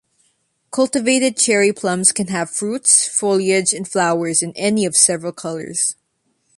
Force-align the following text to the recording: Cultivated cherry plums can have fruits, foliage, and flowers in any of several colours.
Cultivated 0.71 1.37
cherry 1.37 1.71
plums 1.71 2.11
can 2.11 2.25
have 2.29 2.49
fruits, 2.49 3.07
foliage, 3.07 3.71
and 3.71 3.87
flowers 3.87 4.41
in 4.41 4.51
any 4.53 4.83
of 4.83 4.97
several 4.97 5.31
colours. 5.31 5.95